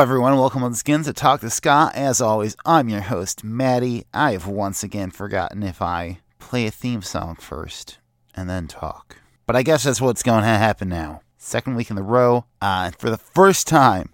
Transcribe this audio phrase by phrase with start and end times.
[0.00, 0.38] Everyone.
[0.38, 1.94] Welcome on Skins to Talk to Scott.
[1.94, 4.06] As always, I'm your host, Maddie.
[4.14, 7.98] I have once again forgotten if I play a theme song first
[8.34, 9.18] and then talk.
[9.44, 11.20] But I guess that's what's going to happen now.
[11.36, 12.46] Second week in the row.
[12.62, 14.08] Uh, for the first time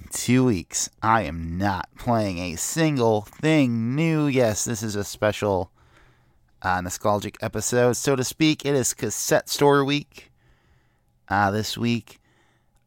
[0.00, 4.26] in two weeks, I am not playing a single thing new.
[4.26, 5.70] Yes, this is a special
[6.60, 8.66] uh, nostalgic episode, so to speak.
[8.66, 10.32] It is cassette store week
[11.28, 12.18] uh, this week.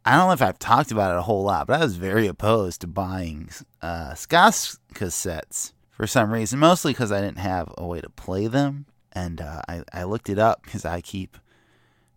[0.07, 2.27] I don't know if I've talked about it a whole lot, but I was very
[2.27, 3.49] opposed to buying
[3.81, 8.47] uh, Scott's cassettes for some reason, mostly because I didn't have a way to play
[8.47, 8.85] them.
[9.11, 11.37] And uh, I, I looked it up because I keep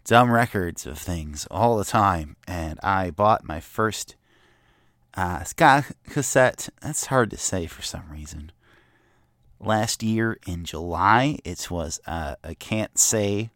[0.05, 2.37] dumb records of things all the time.
[2.47, 4.15] And I bought my first
[5.15, 6.69] uh, ska cassette.
[6.81, 8.53] That's hard to say for some reason.
[9.59, 13.51] Last year in July, it was uh, a Can't Say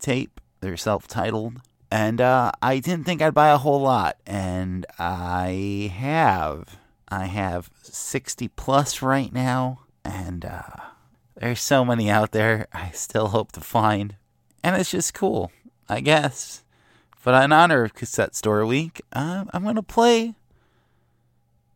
[0.00, 0.40] tape.
[0.60, 5.92] They're self titled and uh, I didn't think I'd buy a whole lot, and I
[5.96, 6.78] have.
[7.08, 10.62] I have 60 plus right now, and uh,
[11.36, 14.16] there's so many out there I still hope to find.
[14.62, 15.50] And it's just cool,
[15.88, 16.62] I guess.
[17.24, 20.34] But in honor of Cassette Store Week, uh, I'm going to play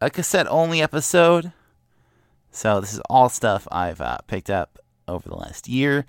[0.00, 1.52] a cassette only episode.
[2.50, 6.06] So this is all stuff I've uh, picked up over the last year,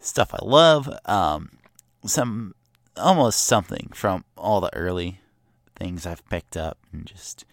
[0.00, 1.50] stuff I love, um,
[2.04, 2.54] some
[2.96, 5.20] almost something from all the early
[5.76, 7.44] things I've picked up and just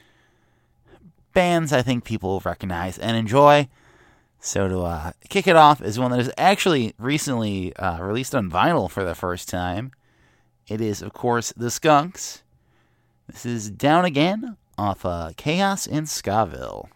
[1.33, 3.67] bands I think people will recognize and enjoy.
[4.39, 8.51] So to uh, kick it off is one that is actually recently uh, released on
[8.51, 9.91] vinyl for the first time.
[10.67, 12.43] It is, of course, the Skunks.
[13.27, 16.89] This is Down Again off uh, Chaos in Skaville.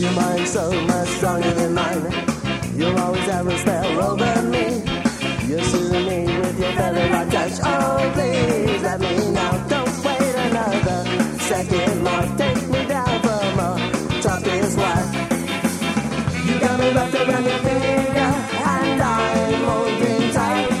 [0.00, 2.10] Your mind so much stronger than mine.
[2.74, 4.82] You'll always have a spell over me.
[5.46, 7.52] You're soothing me with your feather like touch.
[7.62, 9.52] Oh, please let me now.
[9.68, 11.00] Don't wait another
[11.40, 12.24] second more.
[12.38, 14.22] Take me down for more.
[14.22, 15.04] Talk is what
[16.46, 18.32] you got me wrapped around your finger,
[18.72, 20.72] and I'm holding tight.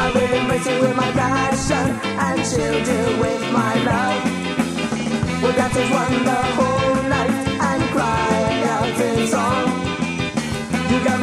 [0.00, 1.88] I will embrace you with my passion,
[2.24, 5.42] and shield you with my love.
[5.42, 6.77] Well, that is wonderful.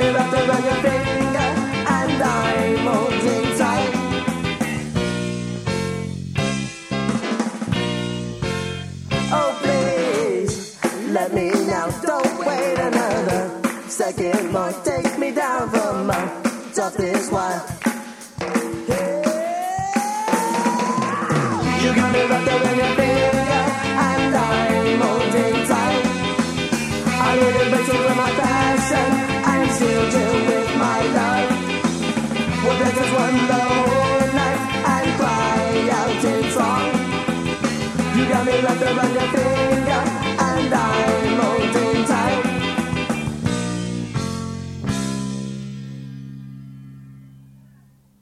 [0.02, 1.50] your finger,
[1.88, 3.94] and I'm holding tight.
[9.32, 10.78] Oh, please,
[11.12, 11.88] let me now.
[12.02, 14.74] Don't wait another second more.
[14.84, 16.15] Take me down from my.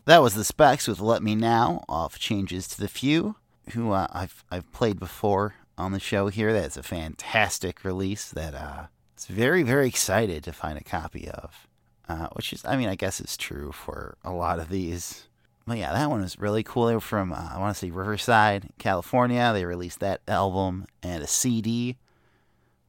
[0.06, 3.38] That was the Specs with "Let Me Now" off "Changes to the Few,"
[3.72, 6.52] who uh, I've I've played before on the show here.
[6.52, 11.68] That's a fantastic release that uh, it's very very excited to find a copy of.
[12.08, 15.28] Uh, which is, I mean, I guess is true for a lot of these.
[15.66, 16.88] But yeah, that one was really cool.
[16.88, 19.52] They were from, uh, I want to say Riverside, California.
[19.54, 21.98] They released that album and a CD,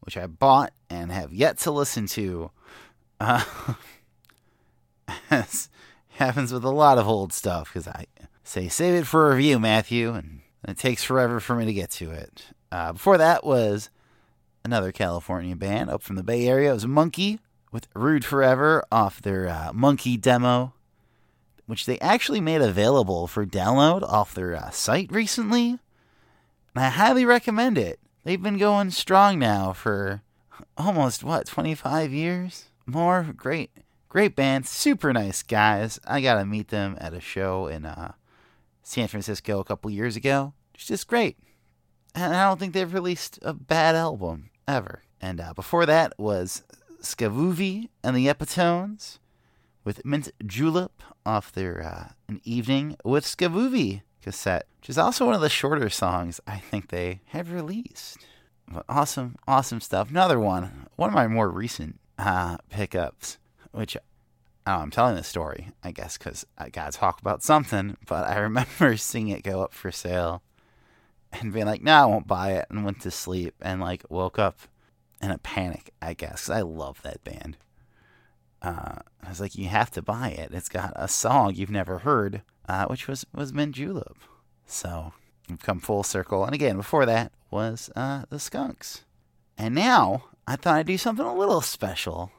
[0.01, 2.51] which I bought and have yet to listen to.
[3.21, 3.45] Uh,
[5.31, 5.69] as
[6.09, 8.07] happens with a lot of old stuff, because I
[8.43, 11.91] say save it for a review, Matthew, and it takes forever for me to get
[11.93, 12.47] to it.
[12.73, 13.91] Uh, before that was
[14.65, 16.71] another California band up from the Bay Area.
[16.71, 17.39] It was Monkey
[17.75, 20.73] with Rude Forever off their uh, Monkey demo,
[21.67, 25.71] which they actually made available for download off their uh, site recently.
[25.71, 27.99] And I highly recommend it.
[28.23, 30.23] They've been going strong now for
[30.79, 32.67] almost, what, 25 years?
[32.87, 33.35] More?
[33.37, 33.73] Great.
[34.09, 34.67] Great band.
[34.69, 35.99] Super nice guys.
[36.07, 38.13] I got to meet them at a show in uh,
[38.85, 40.55] San Francisco a couple years ago.
[40.75, 41.39] It's just great.
[42.15, 45.03] And I don't think they've released a bad album ever.
[45.21, 46.63] And uh, before that was
[47.05, 49.19] Skavoovie and the Epitones
[49.85, 55.35] with Mint Julep off their uh, An Evening with Skavoovie cassette, which is also one
[55.35, 58.19] of the shorter songs I think they have released.
[58.67, 60.11] But awesome, awesome stuff.
[60.11, 63.39] Another one, one of my more recent uh, pickups,
[63.73, 63.97] which
[64.67, 68.27] oh, I'm telling this story, I guess, because I got to talk about something, but
[68.27, 70.43] I remember seeing it go up for sale
[71.33, 74.39] and being like, no, I won't buy it, and went to sleep and like woke
[74.39, 74.61] up
[75.21, 76.51] in a panic, I guess.
[76.51, 77.57] I love that band.
[78.63, 80.53] Uh, I was like, you have to buy it.
[80.53, 84.17] It's got a song you've never heard, uh, which was was Mint Julep.
[84.67, 85.13] So
[85.49, 86.45] we've come full circle.
[86.45, 89.05] And again, before that was uh, the Skunks.
[89.59, 92.33] And now I thought I'd do something a little special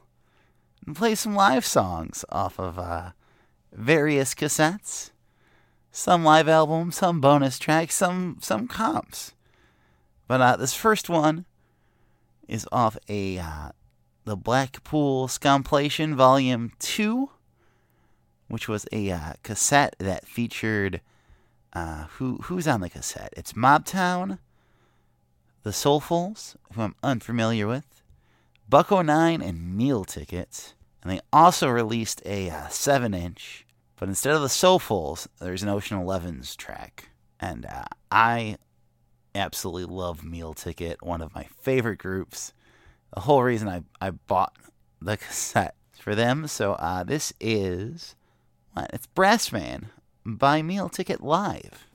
[0.84, 3.10] and play some live songs off of uh,
[3.72, 5.10] various cassettes.
[5.92, 9.32] Some live albums, some bonus tracks, some some comps.
[10.28, 11.46] But uh, this first one
[12.48, 13.70] is off a uh,
[14.24, 17.30] the Blackpool Scumplation Volume Two,
[18.48, 21.00] which was a uh, cassette that featured
[21.72, 23.32] uh, who who's on the cassette?
[23.36, 24.38] It's Mobtown,
[25.62, 28.02] the Soulfuls, who I'm unfamiliar with,
[28.68, 33.64] Bucko Nine, and Meal Tickets, and they also released a uh, seven inch.
[33.98, 37.08] But instead of the Soulfuls, there's an Ocean Elevens track,
[37.40, 38.58] and uh, I
[39.36, 42.52] absolutely love Meal Ticket, one of my favorite groups.
[43.14, 44.54] The whole reason I, I bought
[45.00, 46.46] the cassette for them.
[46.46, 48.14] So uh, this is
[48.72, 48.90] what?
[48.92, 49.90] It's Brass Man
[50.24, 51.85] by Meal Ticket Live.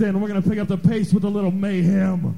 [0.00, 2.36] Then, we're gonna pick up the pace with a little mayhem.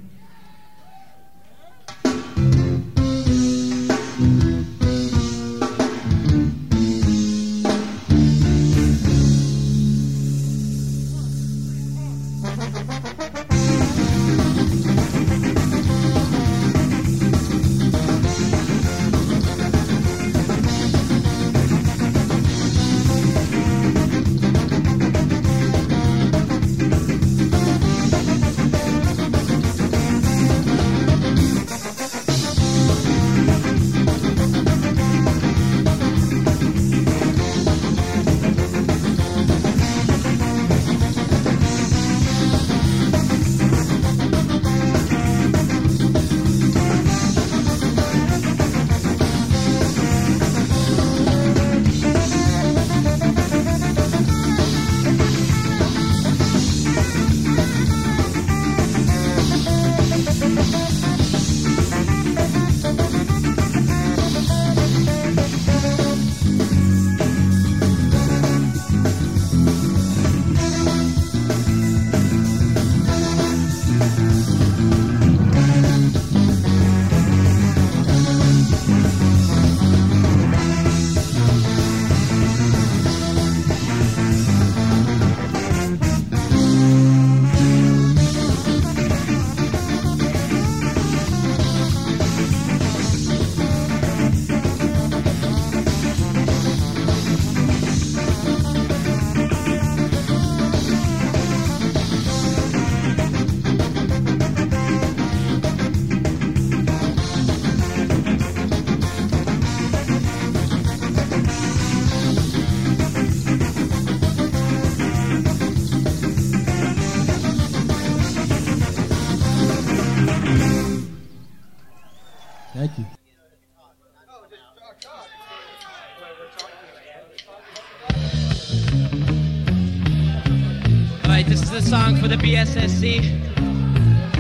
[132.36, 133.20] The BSSC.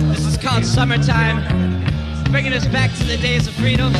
[0.08, 1.42] This is called Summertime.
[2.30, 3.92] Bringing us back to the days of freedom.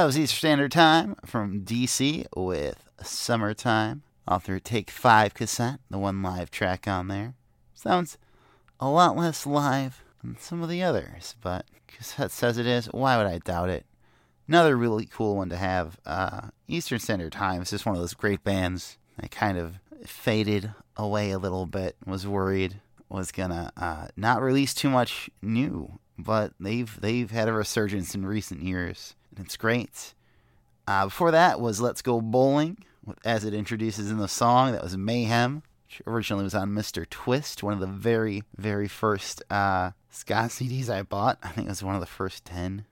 [0.00, 5.98] That was Eastern Standard Time from DC with Summertime off their Take 5 cassette, the
[5.98, 7.34] one live track on there.
[7.74, 8.16] Sounds
[8.80, 12.86] a lot less live than some of the others, but cassette says it is.
[12.86, 13.84] Why would I doubt it?
[14.48, 16.00] Another really cool one to have.
[16.06, 20.72] Uh, Eastern Standard Time is just one of those great bands that kind of faded
[20.96, 21.96] away a little bit.
[22.06, 27.52] Was worried was gonna uh, not release too much new, but they've they've had a
[27.52, 30.14] resurgence in recent years, it's great.
[30.86, 32.78] Uh, before that was Let's Go Bowling,
[33.24, 34.72] as it introduces in the song.
[34.72, 37.08] That was Mayhem, which originally was on Mr.
[37.08, 41.38] Twist, one of the very very first uh, ska CDs I bought.
[41.42, 42.84] I think it was one of the first ten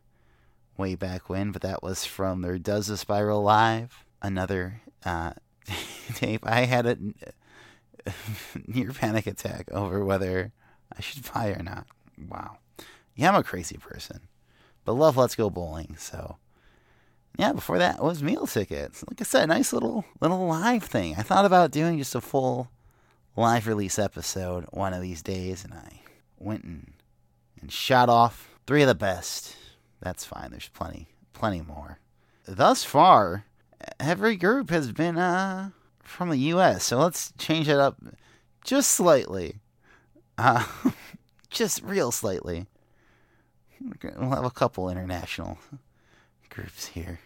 [0.76, 5.32] way back when, but that was from their Does the Spiral Live, another uh,
[6.14, 6.46] tape.
[6.46, 6.98] I had a
[8.66, 10.52] near panic attack over whether
[10.96, 11.86] I should buy or not.
[12.28, 12.58] Wow.
[13.14, 14.28] Yeah, I'm a crazy person,
[14.88, 15.96] but love Let's Go Bowling.
[15.98, 16.38] So,
[17.38, 19.04] yeah, before that was meal tickets.
[19.06, 21.14] Like I said, nice little little live thing.
[21.18, 22.70] I thought about doing just a full
[23.36, 26.00] live release episode one of these days, and I
[26.38, 26.94] went and
[27.60, 29.56] and shot off three of the best.
[30.00, 30.52] That's fine.
[30.52, 31.98] There's plenty, plenty more.
[32.46, 33.44] Thus far,
[34.00, 35.68] every group has been uh
[36.00, 36.84] from the U.S.
[36.84, 37.98] So let's change it up
[38.64, 39.56] just slightly,
[40.38, 40.64] uh,
[41.50, 42.68] just real slightly.
[43.80, 45.58] We'll have a couple international
[46.48, 47.20] groups here.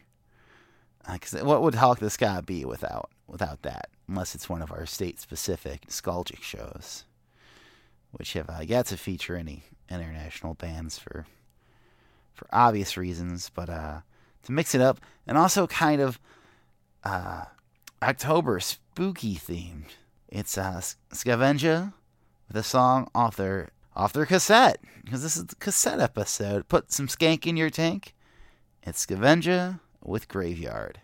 [1.10, 3.88] Because uh, what would Hawk the Ska be without without that?
[4.08, 7.04] Unless it's one of our state-specific nostalgic shows,
[8.12, 11.26] which have uh, yet to feature any international bands for
[12.34, 14.00] for obvious reasons, but uh,
[14.44, 16.20] to mix it up and also kind of
[17.04, 17.44] uh,
[18.02, 19.86] October spooky themed.
[20.28, 20.80] It's uh,
[21.12, 21.92] Scavenger
[22.48, 26.68] with a song their off their cassette because this is the cassette episode.
[26.68, 28.14] Put some skank in your tank.
[28.83, 31.00] It's Scavenger with Graveyard.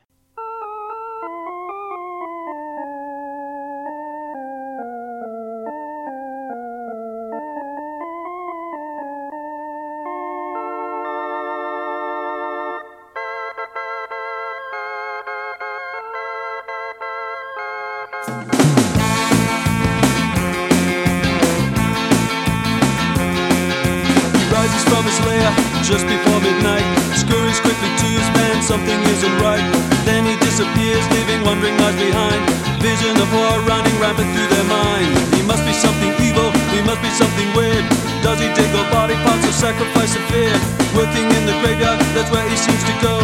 [29.14, 29.64] Isn't right.
[30.04, 32.40] Then he disappears, leaving wandering lies behind.
[32.80, 35.10] Vision of horror running rampant through their mind.
[35.34, 37.84] He must be something evil, he must be something weird.
[38.22, 40.52] Does he dig up body parts or sacrifice of fear?
[40.94, 43.16] Working in the graveyard, that's where he seems to go.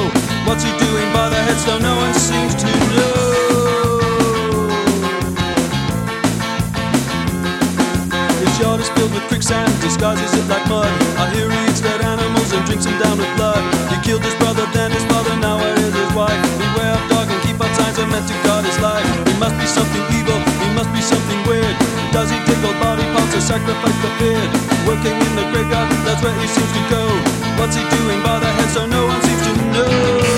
[0.47, 1.83] What's he doing by the headstone?
[1.83, 3.54] No one seems to know.
[8.55, 10.87] His yard is filled with quicksand, disguises it like mud.
[11.19, 13.59] I hear he eats dead animals and drinks them down with blood.
[13.91, 16.39] He killed his brother, then his father, now where is his wife?
[16.63, 19.03] Beware of dog and keep our signs are meant to guard his life.
[19.27, 21.75] He must be something evil, he must be something weird.
[22.15, 24.51] Does he tickle body parts or sacrifice the beard?
[24.87, 27.03] Working in the graveyard, that's where he seems to go.
[27.59, 28.87] What's he doing by the headstone?
[28.87, 30.34] No one seems to know.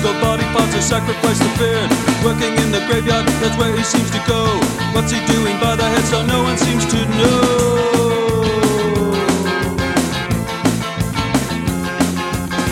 [0.00, 1.76] Dingle body parts or sacrifice the fear.
[2.24, 4.48] Working in the graveyard, that's where he seems to go.
[4.96, 6.26] What's he doing by the headstone?
[6.26, 8.40] No one seems to know.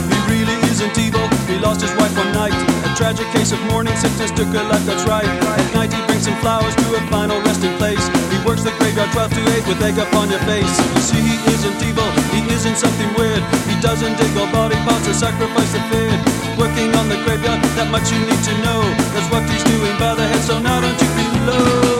[0.09, 2.57] He really isn't evil, he lost his wife one night.
[2.89, 5.29] A tragic case of morning sickness took her life, that's right.
[5.29, 7.28] At night he brings some flowers to a final
[9.19, 10.71] 12 to 8 with egg up on your face.
[10.95, 13.43] You see, he isn't evil, he isn't something weird.
[13.67, 16.23] He doesn't dig all body parts or sacrifice the feared.
[16.55, 18.79] Working on the graveyard, that much you need to know.
[19.19, 21.99] That's what he's doing by the head, so now don't you be low.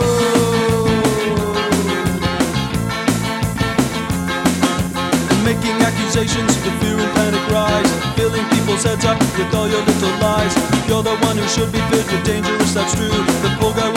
[5.43, 7.91] Making accusations, the fear and panic rise.
[8.15, 10.55] Filling people's heads up with all your little lies.
[10.87, 13.11] You're the one who should be filled with dangerous, that's true.
[13.43, 13.91] The poor guy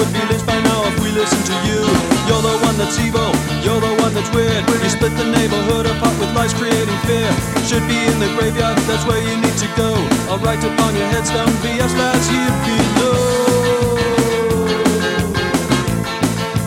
[1.02, 1.82] we listen to you.
[2.30, 3.30] You're the one that's evil,
[3.66, 4.62] you're the one that's weird.
[4.82, 7.30] You split the neighborhood apart with lies creating fear.
[7.66, 9.90] Should be in the graveyard, that's where you need to go.
[10.30, 13.42] I'll write upon your headstone, BS lads here below.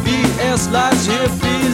[0.03, 1.64] BS here.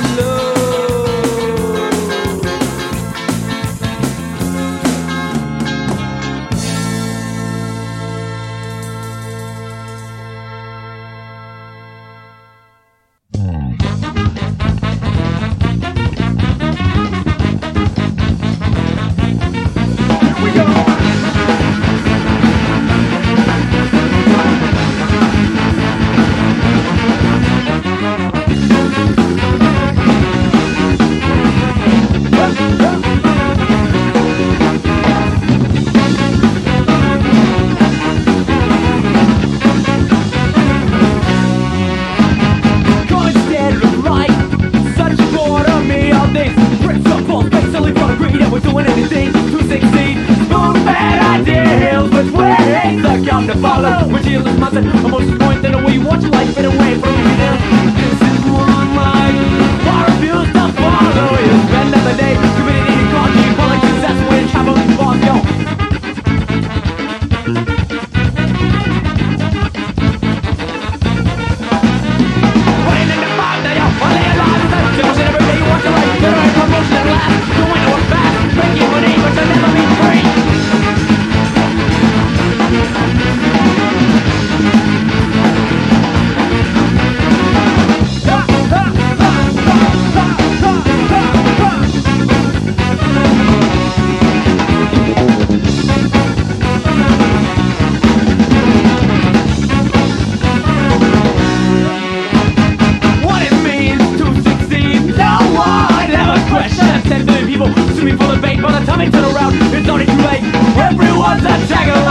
[111.52, 112.11] A tag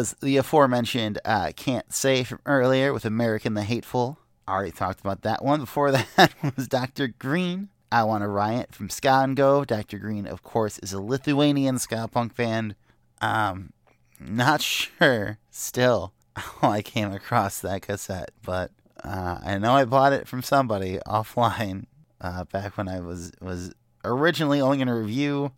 [0.00, 4.18] was the aforementioned uh, Can't Say from earlier with American the Hateful.
[4.48, 5.60] I Already talked about that one.
[5.60, 7.08] Before that was Dr.
[7.08, 7.68] Green.
[7.92, 9.62] I Want to Riot from Ska and Go.
[9.62, 9.98] Dr.
[9.98, 12.76] Green, of course, is a Lithuanian ska punk band.
[13.20, 13.74] Um,
[14.18, 18.70] not sure still how I came across that cassette, but
[19.04, 21.84] uh, I know I bought it from somebody offline
[22.22, 25.52] uh, back when I was was originally only going to review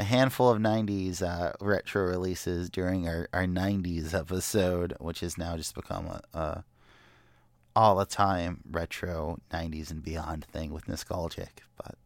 [0.00, 5.58] a handful of 90s uh, retro releases during our, our 90s episode, which has now
[5.58, 6.64] just become a, a
[7.76, 11.62] all the time retro 90s and beyond thing with nostalgic.
[11.76, 11.96] But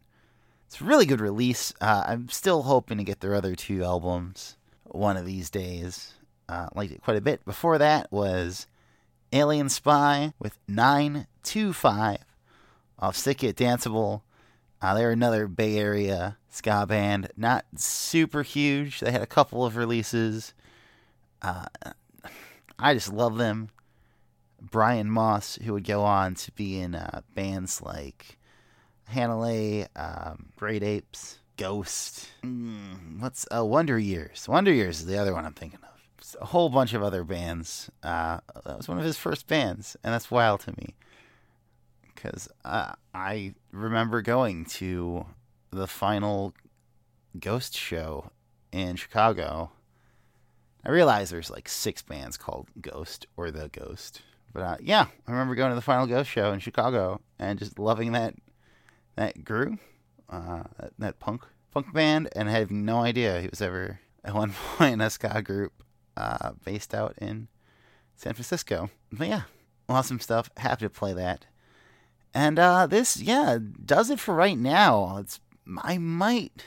[0.66, 1.72] it's a really good release.
[1.80, 6.14] Uh, I'm still hoping to get their other two albums one of these days.
[6.48, 7.44] Uh, liked it quite a bit.
[7.44, 8.66] Before that was
[9.32, 12.18] Alien Spy with 925
[12.98, 14.22] off Sick It Danceable.
[14.84, 17.30] Uh, they're another Bay Area ska band.
[17.38, 19.00] Not super huge.
[19.00, 20.52] They had a couple of releases.
[21.40, 21.64] Uh,
[22.78, 23.70] I just love them.
[24.60, 28.36] Brian Moss, who would go on to be in uh, bands like
[29.10, 32.28] Hanalei, um, Great Apes, Ghost.
[32.42, 34.46] Mm, what's uh, Wonder Years?
[34.46, 35.98] Wonder Years is the other one I'm thinking of.
[36.18, 37.90] It's a whole bunch of other bands.
[38.02, 40.94] Uh, that was one of his first bands, and that's wild to me
[42.24, 45.26] because uh, I remember going to
[45.70, 46.54] the final
[47.38, 48.30] Ghost show
[48.72, 49.72] in Chicago.
[50.84, 54.22] I realize there's like six bands called Ghost or The Ghost,
[54.52, 57.78] but uh, yeah, I remember going to the final Ghost show in Chicago and just
[57.78, 58.34] loving that
[59.16, 59.78] that group,
[60.28, 60.64] uh,
[60.98, 65.10] that, punk punk band, and having no idea he was ever at one point a
[65.10, 65.72] ska group
[66.16, 67.48] uh, based out in
[68.16, 68.90] San Francisco.
[69.12, 69.42] But yeah,
[69.88, 70.50] awesome stuff.
[70.56, 71.46] Happy to play that.
[72.34, 75.18] And uh, this, yeah, does it for right now.
[75.18, 75.40] It's
[75.82, 76.64] I might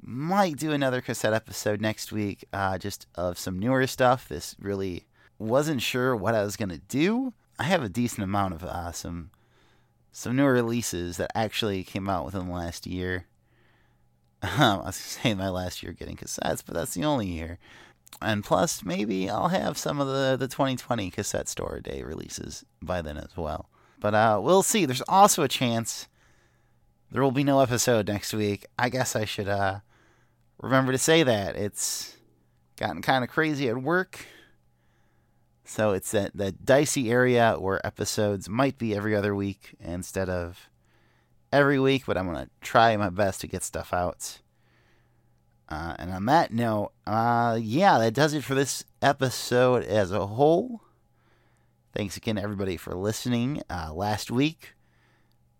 [0.00, 4.28] might do another cassette episode next week, uh, just of some newer stuff.
[4.28, 5.06] This really
[5.38, 7.34] wasn't sure what I was gonna do.
[7.58, 9.30] I have a decent amount of uh, some
[10.10, 13.26] some newer releases that actually came out within the last year.
[14.42, 17.58] Um, I was saying my last year getting cassettes, but that's the only year.
[18.22, 23.02] And plus, maybe I'll have some of the, the 2020 cassette store day releases by
[23.02, 23.68] then as well.
[24.04, 24.84] But uh, we'll see.
[24.84, 26.08] There's also a chance
[27.10, 28.66] there will be no episode next week.
[28.78, 29.80] I guess I should uh,
[30.60, 31.56] remember to say that.
[31.56, 32.14] It's
[32.76, 34.26] gotten kind of crazy at work.
[35.64, 40.68] So it's that, that dicey area where episodes might be every other week instead of
[41.50, 44.40] every week, but I'm going to try my best to get stuff out.
[45.70, 50.26] Uh, and on that note, uh, yeah, that does it for this episode as a
[50.26, 50.82] whole.
[51.94, 53.62] Thanks again, everybody, for listening.
[53.70, 54.74] Uh, last week,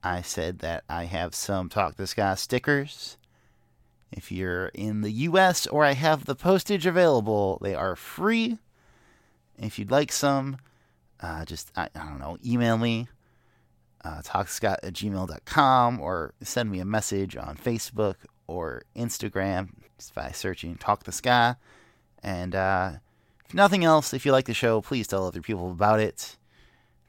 [0.02, 3.18] I said that I have some Talk the Ska stickers.
[4.10, 8.58] If you're in the US or I have the postage available, they are free.
[9.58, 10.56] If you'd like some,
[11.20, 13.06] uh, just, I, I, don't know, email me,
[14.04, 18.16] uh, talkscott at gmail.com, or send me a message on Facebook
[18.48, 19.68] or Instagram
[19.98, 21.58] just by searching Talk the Ska.
[22.24, 22.94] And uh,
[23.46, 26.36] if nothing else, if you like the show, please tell other people about it.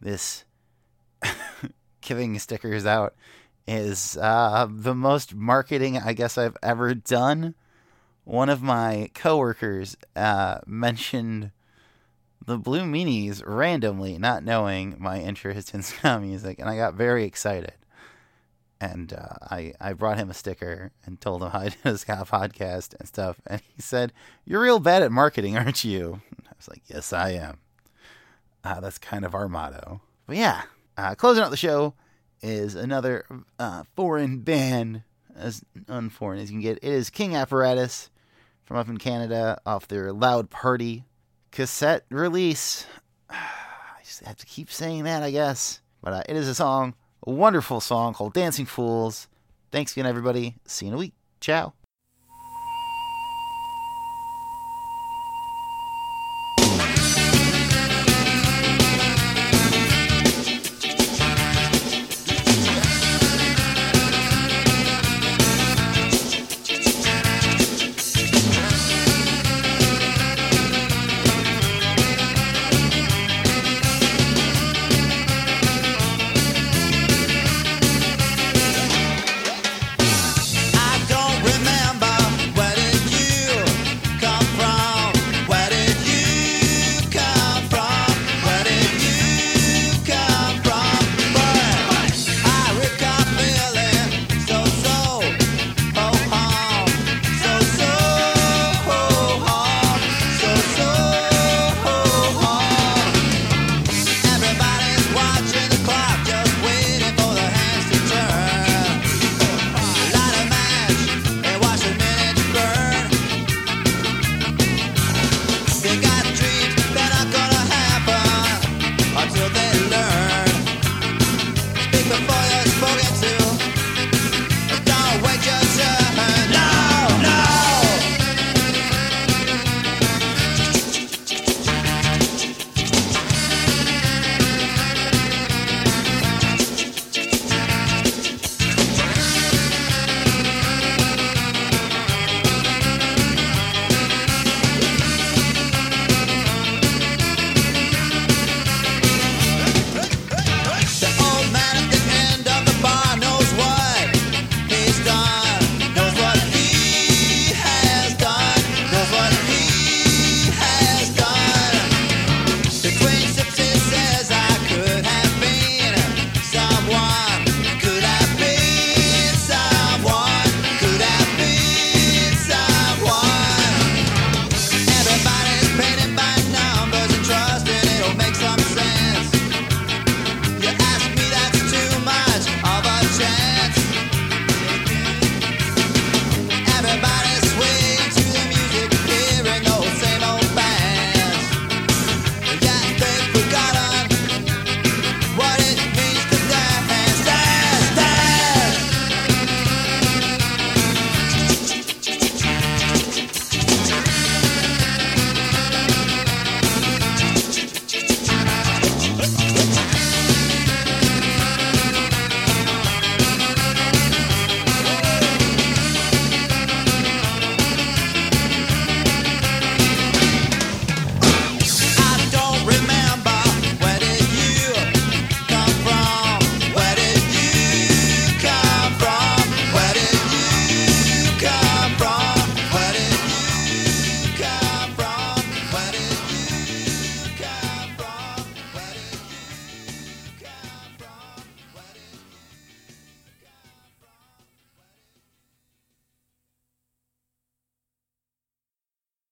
[0.02, 0.46] This
[2.02, 3.16] giving stickers out
[3.68, 7.56] is uh, the most marketing I guess I've ever done.
[8.24, 11.52] One of my coworkers uh, mentioned
[12.46, 17.24] the Blue Meanies randomly, not knowing my interest in ska music, and I got very
[17.24, 17.74] excited.
[18.82, 21.98] And uh, I I brought him a sticker and told him how I did a
[21.98, 24.12] ska podcast and stuff, and he said,
[24.46, 27.60] "You're real bad at marketing, aren't you?" I was like, "Yes, I am."
[28.64, 30.02] Uh, that's kind of our motto.
[30.26, 30.64] But yeah,
[30.98, 31.94] uh, closing out the show
[32.42, 33.26] is another
[33.60, 35.04] uh, foreign band,
[35.36, 36.78] as unforeign as you can get.
[36.78, 38.10] It is King Apparatus
[38.66, 41.06] from up in Canada off their Loud Party
[41.52, 42.86] cassette release.
[43.30, 45.82] I just have to keep saying that, I guess.
[46.02, 46.94] But uh, it is a song,
[47.32, 49.28] wonderful song called Dancing Fools.
[49.72, 50.56] Thanks again, everybody.
[50.66, 51.14] See you in a week.
[51.40, 51.74] Ciao.